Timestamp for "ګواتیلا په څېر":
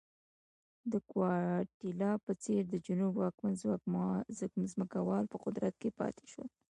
1.11-2.61